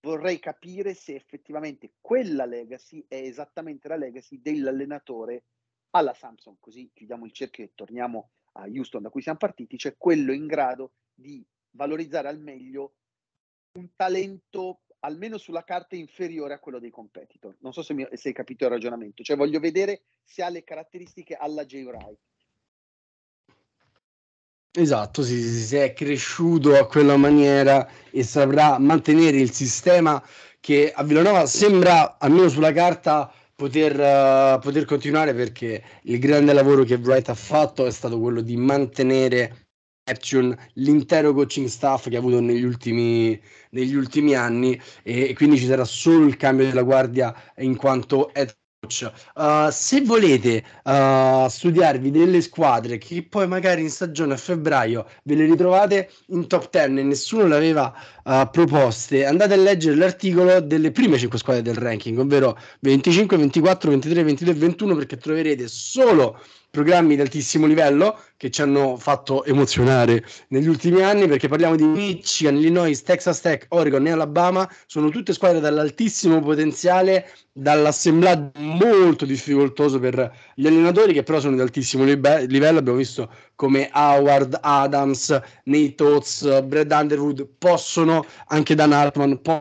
vorrei 0.00 0.40
capire 0.40 0.94
se 0.94 1.14
effettivamente 1.14 1.94
quella 2.00 2.44
legacy 2.44 3.04
è 3.06 3.14
esattamente 3.14 3.86
la 3.86 3.96
legacy 3.96 4.40
dell'allenatore 4.40 5.44
alla 5.90 6.12
Samsung, 6.12 6.56
così 6.58 6.90
chiudiamo 6.92 7.24
il 7.24 7.32
cerchio 7.32 7.64
e 7.64 7.72
torniamo 7.74 8.30
a 8.54 8.66
Houston 8.66 9.02
da 9.02 9.10
cui 9.10 9.22
siamo 9.22 9.38
partiti, 9.38 9.78
cioè 9.78 9.96
quello 9.96 10.32
in 10.32 10.46
grado 10.46 10.94
di 11.14 11.46
valorizzare 11.70 12.28
al 12.28 12.40
meglio 12.40 12.96
un 13.78 13.88
talento 13.94 14.82
almeno 15.04 15.38
sulla 15.38 15.64
carta 15.64 15.96
inferiore 15.96 16.54
a 16.54 16.58
quello 16.58 16.78
dei 16.78 16.90
competitor. 16.90 17.56
Non 17.60 17.72
so 17.72 17.82
se, 17.82 17.94
mi, 17.94 18.06
se 18.12 18.28
hai 18.28 18.34
capito 18.34 18.64
il 18.64 18.70
ragionamento, 18.70 19.22
cioè 19.22 19.36
voglio 19.36 19.60
vedere 19.60 20.02
se 20.22 20.42
ha 20.42 20.48
le 20.48 20.64
caratteristiche 20.64 21.34
alla 21.34 21.64
J. 21.64 21.82
Wright 21.84 22.18
Esatto, 24.74 25.22
sì, 25.22 25.38
sì, 25.42 25.76
è 25.76 25.92
cresciuto 25.92 26.74
a 26.78 26.86
quella 26.86 27.18
maniera 27.18 27.86
e 28.10 28.22
saprà 28.22 28.78
mantenere 28.78 29.36
il 29.36 29.52
sistema 29.52 30.22
che 30.60 30.90
a 30.94 31.02
Villanova 31.02 31.44
sembra, 31.44 32.16
almeno 32.18 32.48
sulla 32.48 32.72
carta, 32.72 33.30
poter, 33.54 33.92
uh, 33.92 34.58
poter 34.60 34.86
continuare 34.86 35.34
perché 35.34 35.82
il 36.04 36.18
grande 36.18 36.54
lavoro 36.54 36.84
che 36.84 36.94
Wright 36.94 37.28
ha 37.28 37.34
fatto 37.34 37.84
è 37.84 37.90
stato 37.90 38.18
quello 38.18 38.40
di 38.40 38.56
mantenere 38.56 39.71
l'intero 40.74 41.32
coaching 41.32 41.68
staff 41.68 42.08
che 42.08 42.16
ha 42.16 42.18
avuto 42.18 42.40
negli 42.40 42.64
ultimi, 42.64 43.40
negli 43.70 43.94
ultimi 43.94 44.34
anni 44.34 44.80
e, 45.02 45.28
e, 45.28 45.34
quindi 45.34 45.58
ci 45.58 45.66
sarà 45.66 45.84
solo 45.84 46.26
il 46.26 46.36
cambio 46.36 46.66
della 46.66 46.82
guardia 46.82 47.34
in 47.58 47.76
quanto 47.76 48.34
head 48.34 48.54
Uh, 49.36 49.70
se 49.70 50.00
volete 50.00 50.64
uh, 50.82 51.46
studiarvi 51.46 52.10
delle 52.10 52.40
squadre 52.40 52.98
che 52.98 53.22
poi 53.22 53.46
magari 53.46 53.80
in 53.82 53.90
stagione 53.90 54.34
a 54.34 54.36
febbraio 54.36 55.06
ve 55.22 55.36
le 55.36 55.44
ritrovate 55.44 56.10
in 56.30 56.48
top 56.48 56.68
10 56.68 56.98
e 56.98 57.02
nessuno 57.04 57.46
le 57.46 57.54
aveva 57.54 57.94
uh, 58.24 58.50
proposte, 58.50 59.24
andate 59.24 59.54
a 59.54 59.56
leggere 59.56 59.94
l'articolo 59.94 60.60
delle 60.60 60.90
prime 60.90 61.16
5 61.16 61.38
squadre 61.38 61.62
del 61.62 61.76
ranking, 61.76 62.18
ovvero 62.18 62.58
25, 62.80 63.36
24, 63.36 63.88
23, 63.88 64.22
22 64.24 64.52
e 64.52 64.56
21 64.56 64.96
perché 64.96 65.16
troverete 65.16 65.68
solo 65.68 66.40
programmi 66.72 67.16
di 67.16 67.20
altissimo 67.20 67.66
livello 67.66 68.18
che 68.38 68.50
ci 68.50 68.62
hanno 68.62 68.96
fatto 68.96 69.44
emozionare 69.44 70.24
negli 70.48 70.68
ultimi 70.68 71.02
anni 71.02 71.28
perché 71.28 71.46
parliamo 71.46 71.76
di 71.76 71.84
Michigan, 71.84 72.56
Illinois, 72.56 73.00
Texas 73.02 73.42
Tech, 73.42 73.66
Oregon 73.68 74.06
e 74.06 74.12
Alabama, 74.12 74.66
sono 74.86 75.10
tutte 75.10 75.34
squadre 75.34 75.60
dall'altissimo 75.60 76.40
potenziale, 76.40 77.30
dall'assemblaggio 77.52 78.52
molto 78.60 79.26
difficoltoso 79.26 79.98
per 79.98 80.34
gli 80.54 80.66
allenatori 80.66 81.12
che 81.12 81.22
però 81.22 81.40
sono 81.40 81.56
di 81.56 81.60
altissimo 81.60 82.04
libe- 82.04 82.46
livello, 82.46 82.78
abbiamo 82.78 82.96
visto 82.96 83.30
come 83.54 83.90
Howard, 83.92 84.58
Adams, 84.62 85.28
Nate 85.64 86.02
Oates, 86.02 86.62
Brad 86.62 86.90
Underwood 86.90 87.46
possono, 87.58 88.24
anche 88.46 88.74
Dan 88.74 88.92
Hartman, 88.92 89.38
in 89.44 89.60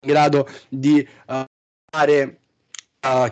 grado 0.00 0.48
di 0.68 1.06
uh, 1.28 1.44
fare 1.88 2.40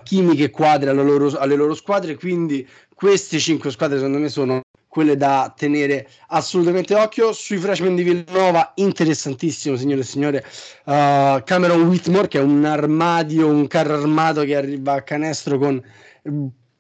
chimiche 0.02 0.50
quadre 0.50 0.90
alle 0.90 1.02
loro, 1.02 1.36
alle 1.38 1.56
loro 1.56 1.74
squadre, 1.74 2.16
quindi 2.16 2.66
queste 2.94 3.38
cinque 3.38 3.70
squadre 3.70 3.96
secondo 3.96 4.18
me 4.18 4.28
sono 4.28 4.60
quelle 4.88 5.16
da 5.16 5.52
tenere 5.54 6.08
assolutamente 6.28 6.94
occhio. 6.94 7.32
Sui 7.32 7.58
freshman 7.58 7.96
di 7.96 8.02
Villanova 8.02 8.72
interessantissimo 8.76 9.76
signore 9.76 10.00
e 10.00 10.04
signore 10.04 10.44
uh, 10.84 11.42
Cameron 11.44 11.82
Whitmore 11.82 12.28
che 12.28 12.38
è 12.38 12.42
un 12.42 12.64
armadio 12.64 13.48
un 13.48 13.66
carro 13.66 13.94
armato 13.94 14.42
che 14.44 14.56
arriva 14.56 14.94
a 14.94 15.02
canestro 15.02 15.58
con 15.58 15.82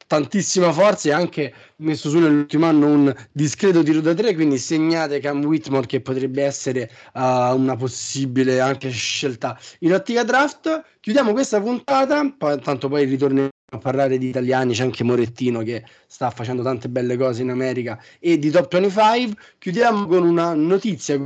tantissima 0.06 0.72
forza 0.72 1.08
e 1.08 1.12
anche 1.12 1.52
messo 1.76 2.08
su 2.08 2.18
nell'ultimo 2.18 2.66
anno 2.66 2.86
un 2.86 3.14
discreto 3.32 3.82
tiro 3.82 4.00
da 4.00 4.14
tre 4.14 4.34
quindi 4.34 4.58
segnate 4.58 5.18
Cam 5.20 5.44
Whitmore 5.44 5.86
che 5.86 6.00
potrebbe 6.00 6.42
essere 6.44 6.90
uh, 7.14 7.20
una 7.54 7.76
possibile 7.76 8.60
anche 8.60 8.90
scelta 8.90 9.58
in 9.80 9.92
ottica 9.92 10.22
draft. 10.22 10.84
Chiudiamo 11.00 11.32
questa 11.32 11.60
puntata 11.60 12.34
poi, 12.36 12.60
tanto 12.60 12.88
poi 12.88 13.04
ritorniamo 13.04 13.48
a 13.72 13.78
parlare 13.78 14.16
di 14.18 14.28
italiani 14.28 14.74
c'è 14.74 14.84
anche 14.84 15.02
Morettino 15.02 15.62
che 15.62 15.84
sta 16.06 16.30
facendo 16.30 16.62
tante 16.62 16.88
belle 16.88 17.16
cose 17.16 17.42
in 17.42 17.50
America 17.50 18.00
e 18.20 18.38
di 18.38 18.50
Top 18.50 18.72
25 18.72 19.34
chiudiamo 19.58 20.06
con 20.06 20.24
una 20.24 20.54
notizia 20.54 21.18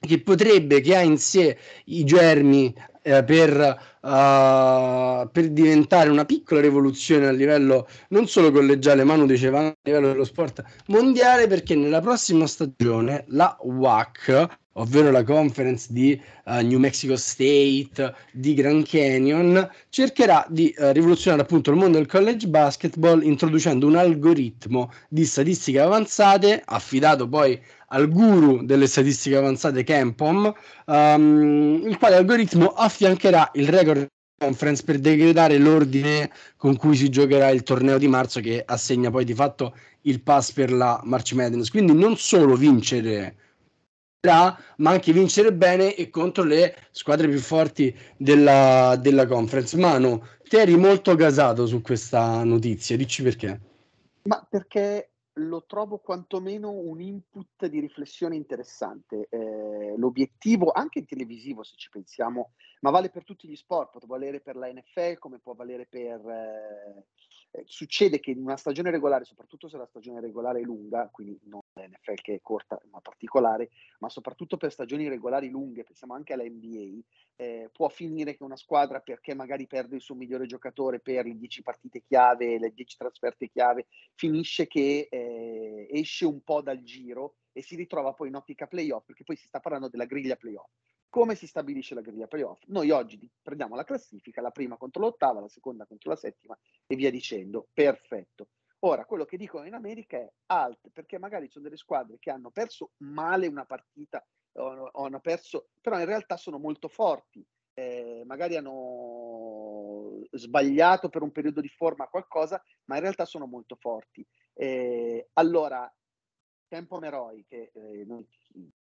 che 0.00 0.20
potrebbe, 0.22 0.80
che 0.80 0.96
ha 0.96 1.02
in 1.02 1.18
sé 1.18 1.58
i 1.86 2.04
germi 2.04 2.74
eh, 3.02 3.24
per, 3.24 3.78
uh, 4.00 5.28
per, 5.30 5.48
diventare 5.50 6.10
una 6.10 6.24
piccola 6.24 6.60
rivoluzione 6.60 7.26
a 7.26 7.32
livello 7.32 7.88
non 8.08 8.26
solo 8.26 8.50
collegiale, 8.50 9.04
ma 9.04 9.16
diceva 9.26 9.60
a 9.60 9.76
livello 9.82 10.08
dello 10.08 10.24
sport 10.24 10.62
mondiale, 10.86 11.46
perché 11.46 11.74
nella 11.74 12.00
prossima 12.00 12.46
stagione 12.46 13.24
la 13.28 13.56
WAC 13.60 14.58
ovvero 14.80 15.10
la 15.10 15.22
conference 15.22 15.88
di 15.90 16.20
uh, 16.44 16.60
New 16.60 16.78
Mexico 16.78 17.16
State, 17.16 18.14
di 18.32 18.54
Grand 18.54 18.86
Canyon, 18.86 19.68
cercherà 19.90 20.44
di 20.48 20.74
uh, 20.76 20.90
rivoluzionare 20.90 21.42
appunto 21.42 21.70
il 21.70 21.76
mondo 21.76 21.98
del 21.98 22.06
college 22.06 22.48
basketball 22.48 23.22
introducendo 23.22 23.86
un 23.86 23.96
algoritmo 23.96 24.92
di 25.08 25.24
statistiche 25.24 25.80
avanzate 25.80 26.62
affidato 26.64 27.28
poi 27.28 27.60
al 27.88 28.08
guru 28.08 28.64
delle 28.64 28.86
statistiche 28.86 29.36
avanzate 29.36 29.84
Campom, 29.84 30.52
um, 30.86 31.82
il 31.86 31.98
quale 31.98 32.16
algoritmo 32.16 32.68
affiancherà 32.68 33.50
il 33.54 33.68
record 33.68 34.06
conference 34.38 34.82
per 34.82 34.98
decretare 34.98 35.58
l'ordine 35.58 36.30
con 36.56 36.76
cui 36.76 36.96
si 36.96 37.10
giocherà 37.10 37.50
il 37.50 37.62
torneo 37.62 37.98
di 37.98 38.08
marzo 38.08 38.40
che 38.40 38.62
assegna 38.64 39.10
poi 39.10 39.26
di 39.26 39.34
fatto 39.34 39.74
il 40.02 40.22
pass 40.22 40.52
per 40.52 40.72
la 40.72 40.98
March 41.04 41.32
Madness. 41.32 41.68
Quindi 41.68 41.92
non 41.92 42.16
solo 42.16 42.56
vincere 42.56 43.34
ma 44.22 44.90
anche 44.90 45.12
vincere 45.12 45.52
bene 45.52 45.94
e 45.94 46.10
contro 46.10 46.44
le 46.44 46.76
squadre 46.90 47.28
più 47.28 47.38
forti 47.38 47.94
della, 48.16 48.96
della 49.00 49.26
conference. 49.26 49.76
Mano, 49.78 50.26
te 50.46 50.60
eri 50.60 50.76
molto 50.76 51.14
gasato 51.14 51.66
su 51.66 51.80
questa 51.80 52.44
notizia, 52.44 52.96
dici 52.96 53.22
perché? 53.22 53.60
Ma 54.22 54.46
perché 54.48 55.10
lo 55.34 55.64
trovo 55.64 55.98
quantomeno 55.98 56.70
un 56.70 57.00
input 57.00 57.66
di 57.66 57.80
riflessione 57.80 58.36
interessante. 58.36 59.26
Eh, 59.30 59.94
l'obiettivo, 59.96 60.70
anche 60.70 61.06
televisivo 61.06 61.62
se 61.62 61.76
ci 61.76 61.88
pensiamo, 61.88 62.50
ma 62.80 62.90
vale 62.90 63.08
per 63.08 63.24
tutti 63.24 63.48
gli 63.48 63.56
sport, 63.56 63.98
può 63.98 64.06
valere 64.06 64.40
per 64.40 64.56
la 64.56 64.70
NFL 64.70 65.18
come 65.18 65.38
può 65.38 65.54
valere 65.54 65.86
per... 65.86 66.20
Eh, 66.28 67.04
eh, 67.52 67.64
succede 67.66 68.20
che 68.20 68.30
in 68.30 68.42
una 68.42 68.56
stagione 68.56 68.90
regolare, 68.90 69.24
soprattutto 69.24 69.68
se 69.68 69.76
la 69.76 69.86
stagione 69.86 70.20
regolare 70.20 70.60
è 70.60 70.62
lunga, 70.62 71.08
quindi 71.10 71.40
non 71.44 71.60
l'NFL 71.86 72.14
che 72.14 72.34
è 72.34 72.40
corta 72.40 72.80
ma 72.90 73.00
particolare, 73.00 73.70
ma 73.98 74.08
soprattutto 74.08 74.56
per 74.56 74.72
stagioni 74.72 75.08
regolari 75.08 75.48
lunghe, 75.48 75.84
pensiamo 75.84 76.14
anche 76.14 76.32
alla 76.32 76.44
NBA, 76.44 77.00
eh, 77.36 77.70
può 77.72 77.88
finire 77.88 78.36
che 78.36 78.42
una 78.42 78.56
squadra, 78.56 79.00
perché 79.00 79.34
magari 79.34 79.66
perde 79.66 79.96
il 79.96 80.02
suo 80.02 80.14
migliore 80.14 80.46
giocatore 80.46 81.00
per 81.00 81.24
le 81.24 81.36
10 81.36 81.62
partite 81.62 82.02
chiave, 82.06 82.58
le 82.58 82.72
10 82.72 82.96
trasferte 82.96 83.48
chiave, 83.48 83.86
finisce 84.14 84.66
che 84.66 85.08
eh, 85.10 85.88
esce 85.90 86.26
un 86.26 86.42
po' 86.42 86.62
dal 86.62 86.82
giro 86.82 87.36
e 87.52 87.62
si 87.62 87.76
ritrova 87.76 88.12
poi 88.12 88.28
in 88.28 88.36
ottica 88.36 88.66
playoff, 88.66 89.04
perché 89.04 89.24
poi 89.24 89.36
si 89.36 89.46
sta 89.46 89.60
parlando 89.60 89.88
della 89.88 90.04
griglia 90.04 90.36
playoff. 90.36 90.70
Come 91.08 91.34
si 91.34 91.48
stabilisce 91.48 91.94
la 91.96 92.02
griglia 92.02 92.28
playoff? 92.28 92.62
Noi 92.66 92.90
oggi 92.90 93.18
prendiamo 93.42 93.74
la 93.74 93.82
classifica, 93.82 94.40
la 94.40 94.52
prima 94.52 94.76
contro 94.76 95.02
l'ottava, 95.02 95.40
la 95.40 95.48
seconda 95.48 95.84
contro 95.84 96.10
la 96.10 96.16
settima 96.16 96.56
e 96.86 96.94
via 96.94 97.10
dicendo. 97.10 97.66
Perfetto. 97.72 98.48
Ora, 98.80 99.04
quello 99.04 99.24
che 99.24 99.36
dicono 99.36 99.66
in 99.66 99.74
America 99.74 100.16
è 100.16 100.32
alt, 100.46 100.88
perché 100.92 101.18
magari 101.18 101.46
ci 101.46 101.52
sono 101.52 101.64
delle 101.64 101.76
squadre 101.76 102.18
che 102.18 102.30
hanno 102.30 102.50
perso 102.50 102.92
male 102.98 103.46
una 103.46 103.66
partita, 103.66 104.24
o, 104.52 104.90
hanno 105.04 105.20
perso, 105.20 105.68
però 105.80 105.98
in 105.98 106.06
realtà 106.06 106.36
sono 106.36 106.58
molto 106.58 106.88
forti. 106.88 107.44
Eh, 107.74 108.22
magari 108.26 108.56
hanno 108.56 110.22
sbagliato 110.32 111.08
per 111.08 111.22
un 111.22 111.30
periodo 111.30 111.60
di 111.60 111.68
forma 111.68 112.06
qualcosa, 112.08 112.62
ma 112.86 112.96
in 112.96 113.02
realtà 113.02 113.24
sono 113.26 113.46
molto 113.46 113.76
forti. 113.76 114.26
Eh, 114.54 115.28
allora, 115.34 115.92
Tempo 116.66 116.98
Meroi, 116.98 117.44
che 117.46 117.70
eh, 117.74 118.04
noi 118.06 118.26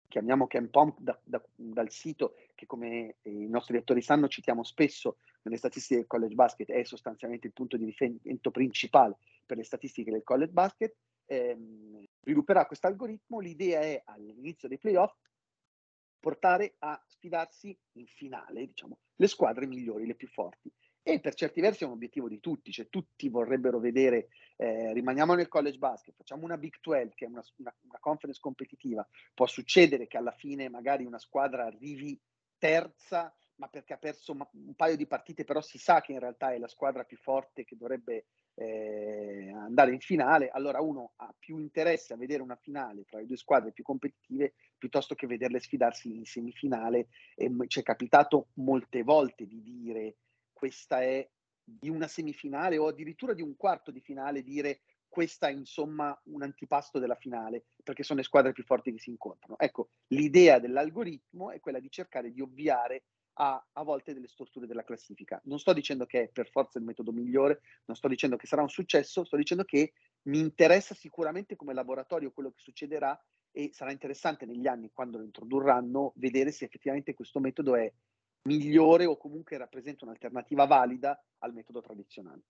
chiamiamo 0.08 0.48
Camp 0.48 0.70
Pump 0.70 1.00
da, 1.00 1.20
da, 1.24 1.41
dal 1.53 1.91
sito 1.91 2.36
che 2.56 2.65
come 2.65 3.17
i 3.24 3.48
nostri 3.48 3.75
lettori 3.75 4.01
sanno 4.01 4.27
citiamo 4.27 4.63
spesso 4.63 5.17
nelle 5.48 5.58
statistiche 5.58 6.01
del 6.01 6.08
college 6.08 6.36
basket, 6.36 6.72
è 6.72 6.84
sostanzialmente 6.84 7.48
il 7.48 7.54
punto 7.54 7.77
di 7.77 7.86
riferimento 7.86 8.51
principale 8.51 9.18
per 9.46 9.58
le 9.58 9.63
statistiche 9.63 10.12
del 10.12 10.24
college 10.24 10.51
basket, 10.51 10.96
ehm, 11.25 12.04
svilupperà 12.22 12.66
questo 12.66 12.88
algoritmo, 12.88 13.39
l'idea 13.39 13.82
è 13.82 14.01
all'inizio 14.06 14.68
dei 14.68 14.77
playoff 14.77 15.16
portare 16.20 16.75
a 16.80 17.01
sfidarsi 17.08 17.77
in 17.94 18.08
finale, 18.08 18.66
diciamo, 18.66 18.98
le 19.16 19.27
squadre 19.27 19.66
migliori, 19.66 20.06
le 20.06 20.16
più 20.16 20.27
forti. 20.27 20.72
E 21.01 21.22
per 21.22 21.36
certi 21.36 21.62
versi 21.62 21.84
è 21.84 21.88
un 21.88 21.94
obiettivo 21.94 22.27
di 22.27 22.42
tutti, 22.42 22.70
cioè 22.70 22.89
tutti 22.89 23.30
vorrebbero 23.30 23.80
vedere, 23.80 24.27
eh, 24.58 24.92
rimaniamo 24.92 25.36
nel 25.36 25.48
college 25.48 25.77
basket, 25.77 26.13
facciamo 26.18 26.44
una 26.44 26.58
Big 26.58 26.75
12 26.82 27.13
che 27.16 27.25
è 27.25 27.30
una, 27.30 27.42
una, 27.58 27.74
una, 27.84 28.00
conference 28.01 28.42
competitiva, 28.42 29.08
può 29.34 29.48
succedere 29.48 30.08
che 30.08 30.18
alla 30.18 30.34
fine 30.34 30.68
magari 30.68 31.06
una 31.06 31.18
squadra 31.18 31.66
arrivi 31.66 32.20
terza, 32.58 33.34
ma 33.58 33.67
perché 33.67 33.93
ha 33.93 33.98
perso 33.98 34.32
un 34.32 34.76
paio 34.76 34.96
di 34.96 35.08
partite, 35.08 35.43
però 35.43 35.62
si 35.62 35.78
sa 35.78 36.02
che 36.02 36.13
in 36.13 36.20
realtà 36.20 36.54
è 36.54 36.58
la 36.58 36.67
squadra 36.67 37.04
più 37.04 37.17
forte 37.17 37.65
che 37.65 37.76
dovrebbe 37.76 38.26
eh, 38.56 39.52
andare 39.52 39.93
in 39.93 40.00
finale, 40.00 40.50
allora 40.50 40.80
uno 40.80 41.13
ha 41.17 41.34
più 41.38 41.58
interesse 41.58 42.13
a 42.13 42.17
vedere 42.17 42.41
una 42.41 42.56
finale 42.56 43.06
tra 43.06 43.20
le 43.20 43.26
due 43.26 43.38
squadre 43.38 43.72
più 43.72 43.84
competitive 43.84 44.54
piuttosto 44.78 45.15
che 45.15 45.28
vederle 45.28 45.60
sfidarsi 45.60 46.15
in 46.15 46.26
semifinale. 46.26 47.08
E 47.36 47.52
ci 47.67 47.80
è 47.80 47.84
capitato 47.84 48.50
molte 48.56 49.04
volte 49.04 49.46
di 49.46 49.62
dire 49.62 50.17
questa 50.54 51.02
è 51.02 51.28
di 51.63 51.89
una 51.89 52.08
semifinale 52.08 52.78
o 52.78 52.88
addirittura 52.88 53.34
di 53.34 53.41
un 53.41 53.56
quarto 53.58 53.91
di 53.91 54.00
finale 54.00 54.41
dire 54.41 54.82
questa 55.10 55.48
è 55.48 55.52
insomma 55.52 56.17
un 56.26 56.43
antipasto 56.43 57.00
della 57.00 57.15
finale 57.15 57.65
perché 57.84 58.04
sono 58.04 58.20
le 58.20 58.26
squadre 58.26 58.52
più 58.52 58.63
forti 58.63 58.91
che 58.91 59.00
si 59.00 59.10
incontrano. 59.10 59.58
Ecco, 59.58 59.89
l'idea 60.08 60.60
dell'algoritmo 60.60 61.52
è 61.52 61.60
quella 61.60 61.80
di 61.80 61.89
cercare 61.89 62.32
di 62.32 62.41
ovviare 62.41 63.04
a, 63.38 63.63
a 63.73 63.84
volte 63.84 64.13
delle 64.13 64.28
storture 64.28 64.67
della 64.67 64.84
classifica. 64.84 65.39
Non 65.45 65.60
sto 65.60 65.73
dicendo 65.73 66.06
che 66.06 66.23
è 66.23 66.28
per 66.28 66.50
forza 66.50 66.80
il 66.80 66.86
metodo 66.86 67.12
migliore, 67.12 67.62
non 67.86 67.95
sto 67.95 68.08
dicendo 68.08 68.36
che 68.36 68.47
sarà 68.47 68.62
un 68.62 68.69
successo, 68.69 69.23
sto 69.23 69.38
dicendo 69.38 69.63
che 69.63 69.93
mi 70.23 70.39
interessa 70.39 70.93
sicuramente 70.93 71.56
come 71.56 71.73
laboratorio 71.73 72.32
quello 72.32 72.52
che 72.52 72.60
succederà 72.60 73.19
e 73.52 73.71
sarà 73.73 73.91
interessante 73.91 74.45
negli 74.45 74.67
anni 74.67 74.91
quando 74.91 75.17
lo 75.17 75.23
introdurranno 75.23 76.13
vedere 76.15 76.52
se 76.52 76.65
effettivamente 76.65 77.13
questo 77.13 77.39
metodo 77.39 77.76
è 77.76 77.91
migliore 78.43 79.06
o 79.06 79.17
comunque 79.17 79.58
rappresenta 79.58 80.06
un'alternativa 80.06 80.65
valida 80.65 81.21
al 81.39 81.54
metodo 81.54 81.82
tradizionale. 81.82 82.41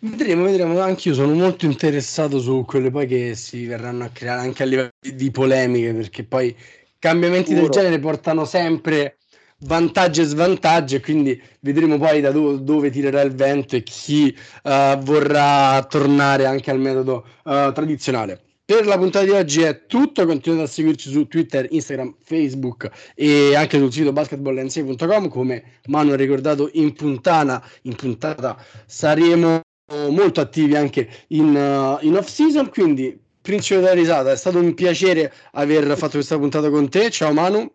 Vedremo, 0.00 0.44
vedremo. 0.44 0.78
Anch'io 0.80 1.12
sono 1.12 1.34
molto 1.34 1.66
interessato 1.66 2.38
su 2.38 2.64
quelle 2.64 2.90
poi 2.90 3.08
che 3.08 3.34
si 3.34 3.66
verranno 3.66 4.04
a 4.04 4.10
creare 4.10 4.42
anche 4.42 4.62
a 4.62 4.66
livello 4.66 4.90
di 5.00 5.30
polemiche, 5.32 5.92
perché 5.92 6.22
poi 6.22 6.56
cambiamenti 6.98 7.52
Puro. 7.52 7.62
del 7.62 7.70
genere 7.70 7.98
portano 7.98 8.44
sempre 8.44 9.18
vantaggi 9.60 10.20
e 10.20 10.24
svantaggi, 10.24 11.00
quindi 11.00 11.40
vedremo 11.60 11.98
poi 11.98 12.20
da 12.20 12.30
do- 12.30 12.58
dove 12.58 12.90
tirerà 12.90 13.22
il 13.22 13.34
vento 13.34 13.76
e 13.76 13.82
chi 13.82 14.34
uh, 14.64 14.98
vorrà 14.98 15.84
tornare 15.88 16.46
anche 16.46 16.70
al 16.70 16.78
metodo 16.78 17.26
uh, 17.44 17.72
tradizionale. 17.72 18.40
Per 18.64 18.84
la 18.86 18.98
puntata 18.98 19.24
di 19.24 19.30
oggi 19.30 19.62
è 19.62 19.86
tutto, 19.86 20.26
continuate 20.26 20.64
a 20.64 20.70
seguirci 20.70 21.10
su 21.10 21.26
Twitter, 21.26 21.66
Instagram, 21.70 22.16
Facebook 22.22 22.90
e 23.14 23.56
anche 23.56 23.78
sul 23.78 23.90
sito 23.90 24.12
basketballnc.com 24.12 25.28
come 25.28 25.62
Manu 25.86 26.12
ha 26.12 26.16
ricordato 26.16 26.68
in 26.74 26.92
puntata, 26.92 27.64
in 27.82 27.94
puntata 27.94 28.62
saremo 28.84 29.62
molto 30.10 30.42
attivi 30.42 30.76
anche 30.76 31.08
in, 31.28 31.54
uh, 31.54 32.04
in 32.04 32.16
off 32.16 32.28
season, 32.28 32.68
quindi 32.68 33.18
Principe 33.48 33.80
della 33.80 33.94
risata, 33.94 34.30
è 34.30 34.36
stato 34.36 34.58
un 34.58 34.74
piacere 34.74 35.32
aver 35.52 35.96
fatto 35.96 36.16
questa 36.16 36.36
puntata 36.36 36.68
con 36.68 36.90
te, 36.90 37.08
ciao 37.08 37.32
Manu. 37.32 37.66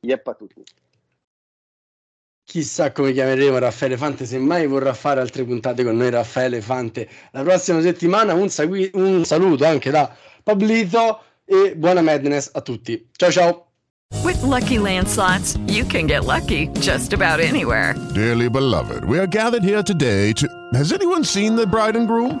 Yep 0.00 0.26
a 0.26 0.34
tutti. 0.34 0.60
Chissà 2.42 2.90
come 2.90 3.12
chiameremo 3.12 3.56
Raffaele 3.58 3.96
Fante, 3.96 4.26
se 4.26 4.38
mai 4.38 4.66
vorrà 4.66 4.92
fare 4.92 5.20
altre 5.20 5.44
puntate 5.44 5.84
con 5.84 5.96
noi 5.96 6.10
Raffaele 6.10 6.60
Fante 6.60 7.08
la 7.30 7.44
prossima 7.44 7.80
settimana. 7.80 8.34
Un, 8.34 8.48
sagui- 8.48 8.90
un 8.94 9.24
saluto 9.24 9.64
anche 9.64 9.92
da 9.92 10.12
Pablito 10.42 11.22
e 11.44 11.76
buona 11.76 12.00
Madness 12.00 12.50
a 12.52 12.60
tutti. 12.60 13.08
Ciao 13.12 13.30
ciao. 13.30 13.66
With 14.24 14.42
lucky 14.42 14.78
landslots, 14.78 15.56
you 15.68 15.86
can 15.86 16.08
get 16.08 16.24
lucky 16.24 16.66
just 16.80 17.12
about 17.12 17.38
anywhere. 17.38 17.94
Dearly 18.14 18.48
beloved, 18.50 19.04
we 19.04 19.20
are 19.20 19.28
gathered 19.28 19.62
here 19.62 19.84
today 19.84 20.32
to. 20.32 20.48
Has 20.74 20.92
anyone 20.92 21.22
seen 21.22 21.54
the 21.54 21.68
bride 21.68 21.94
and 21.94 22.08
groom? 22.08 22.40